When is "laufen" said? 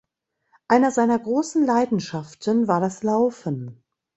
3.03-3.83